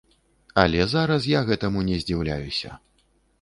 [0.61, 2.69] Але зараз я гэтаму не здзіўляюся.